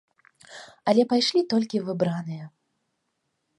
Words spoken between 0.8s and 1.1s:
Але